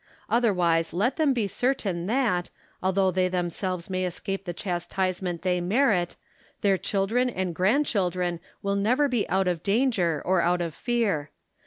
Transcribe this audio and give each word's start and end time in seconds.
Otherwise 0.31 0.93
let 0.93 1.17
them 1.17 1.31
be 1.31 1.47
certain 1.47 2.07
that, 2.07 2.49
although 2.81 3.11
they 3.11 3.27
themselves 3.27 3.87
may 3.87 4.03
escape 4.03 4.45
the 4.45 4.51
chastisement 4.51 5.43
they 5.43 5.61
merit, 5.61 6.15
their 6.61 6.75
children 6.75 7.29
and 7.29 7.53
grand 7.53 7.85
children 7.85 8.39
will 8.63 8.75
never 8.75 9.07
be 9.07 9.29
out 9.29 9.47
of 9.47 9.61
danger 9.61 10.19
or 10.25 10.41
out 10.41 10.59
of 10.59 10.73
fear. 10.73 11.29